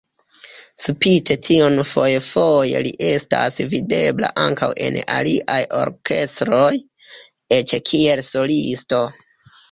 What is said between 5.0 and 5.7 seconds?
aliaj